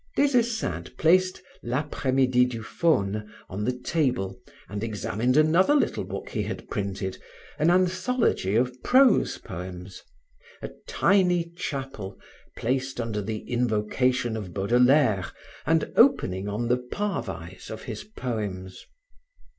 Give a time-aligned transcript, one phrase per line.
[0.15, 6.29] Des Esseintes placed l'Apres midi du faune on the table and examined another little book
[6.29, 7.19] he had printed,
[7.59, 10.01] an anthology of prose poems,
[10.63, 12.19] a tiny chapel,
[12.57, 15.31] placed under the invocation of Baudelaire
[15.67, 18.87] and opening on the parvise of his poems.